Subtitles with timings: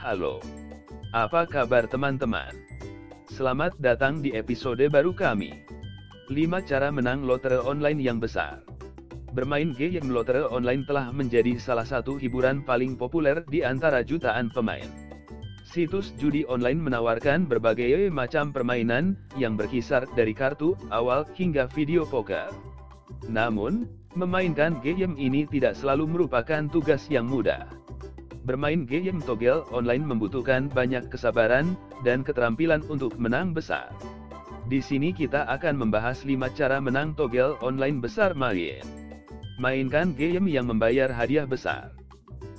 [0.00, 0.40] Halo.
[1.12, 2.56] Apa kabar teman-teman?
[3.28, 5.60] Selamat datang di episode baru kami.
[6.32, 8.64] 5 cara menang lotre online yang besar.
[9.36, 14.88] Bermain game lotre online telah menjadi salah satu hiburan paling populer di antara jutaan pemain.
[15.68, 22.48] Situs judi online menawarkan berbagai macam permainan yang berkisar dari kartu awal hingga video poker.
[23.28, 23.84] Namun,
[24.16, 27.79] memainkan game ini tidak selalu merupakan tugas yang mudah.
[28.40, 33.92] Bermain game togel online membutuhkan banyak kesabaran dan keterampilan untuk menang besar.
[34.70, 38.80] Di sini kita akan membahas 5 cara menang togel online besar main.
[39.60, 41.92] Mainkan game yang membayar hadiah besar.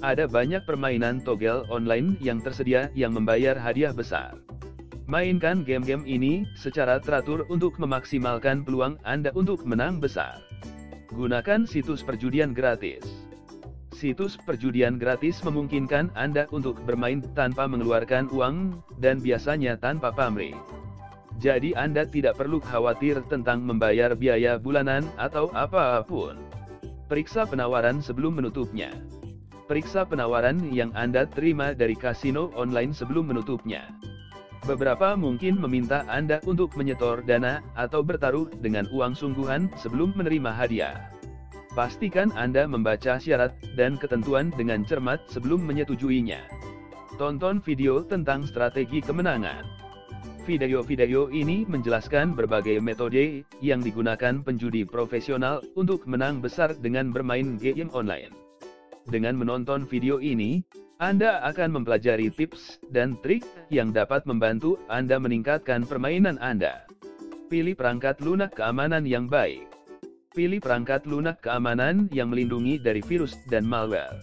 [0.06, 4.38] Ada banyak permainan togel online yang tersedia yang membayar hadiah besar.
[5.10, 10.40] Mainkan game-game ini secara teratur untuk memaksimalkan peluang Anda untuk menang besar.
[11.12, 13.04] Gunakan situs perjudian gratis.
[14.02, 20.58] Situs perjudian gratis memungkinkan Anda untuk bermain tanpa mengeluarkan uang, dan biasanya tanpa pamrih.
[21.38, 26.34] Jadi Anda tidak perlu khawatir tentang membayar biaya bulanan atau apa pun.
[27.14, 28.90] Periksa penawaran sebelum menutupnya.
[29.70, 33.86] Periksa penawaran yang Anda terima dari kasino online sebelum menutupnya.
[34.66, 41.21] Beberapa mungkin meminta Anda untuk menyetor dana atau bertaruh dengan uang sungguhan sebelum menerima hadiah.
[41.72, 46.44] Pastikan Anda membaca syarat dan ketentuan dengan cermat sebelum menyetujuinya.
[47.16, 49.64] Tonton video tentang strategi kemenangan.
[50.44, 57.88] Video-video ini menjelaskan berbagai metode yang digunakan penjudi profesional untuk menang besar dengan bermain game
[57.96, 58.36] online.
[59.08, 60.60] Dengan menonton video ini,
[61.00, 66.84] Anda akan mempelajari tips dan trik yang dapat membantu Anda meningkatkan permainan Anda.
[67.48, 69.71] Pilih perangkat lunak keamanan yang baik.
[70.32, 74.16] Pilih perangkat lunak keamanan yang melindungi dari virus dan malware.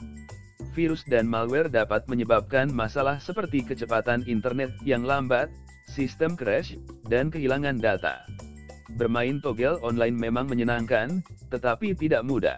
[0.72, 5.52] Virus dan malware dapat menyebabkan masalah seperti kecepatan internet yang lambat,
[5.84, 6.80] sistem crash,
[7.12, 8.24] dan kehilangan data.
[8.96, 11.20] Bermain togel online memang menyenangkan,
[11.52, 12.56] tetapi tidak mudah.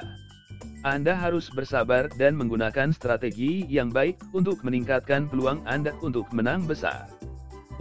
[0.86, 7.10] Anda harus bersabar dan menggunakan strategi yang baik untuk meningkatkan peluang Anda untuk menang besar.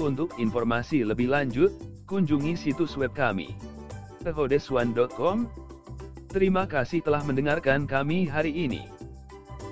[0.01, 1.69] Untuk informasi lebih lanjut,
[2.09, 3.77] kunjungi situs web kami
[4.21, 5.47] thehodeswan.com.
[6.29, 8.98] Terima kasih telah mendengarkan kami hari ini.